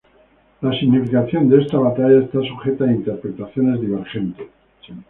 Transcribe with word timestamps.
La 0.63 0.71
significación 0.79 1.47
de 1.47 1.61
esta 1.61 1.77
batalla 1.77 2.25
está 2.25 2.41
sujeta 2.41 2.85
a 2.85 2.91
interpretaciones 2.91 3.81
divergentes. 3.81 4.47